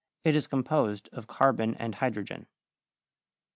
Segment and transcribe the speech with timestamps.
[0.23, 2.47] It is composed of carbon and hydrogen.